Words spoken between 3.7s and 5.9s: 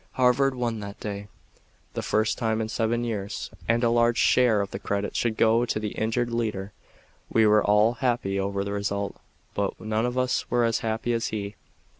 a large share of the credit should go to the